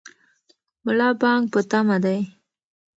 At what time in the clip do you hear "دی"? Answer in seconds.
2.03-2.19